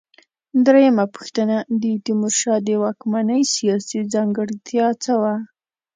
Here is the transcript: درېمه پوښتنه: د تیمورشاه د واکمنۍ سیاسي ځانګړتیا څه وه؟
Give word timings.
درېمه 0.65 1.05
پوښتنه: 1.15 1.57
د 1.81 1.83
تیمورشاه 2.05 2.57
د 2.67 2.69
واکمنۍ 2.83 3.41
سیاسي 3.55 3.99
ځانګړتیا 4.13 4.87
څه 5.03 5.13
وه؟ 5.21 5.35